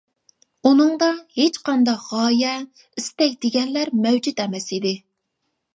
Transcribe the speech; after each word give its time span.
ئۇنىڭدا 0.69 1.09
ھېچقانداق 1.41 2.01
غايە، 2.07 2.55
ئىستەك 3.01 3.37
دېگەنلەر 3.47 3.95
مەۋجۇت 4.07 4.45
ئەمەس 4.47 4.71
ئىدى. 4.79 5.01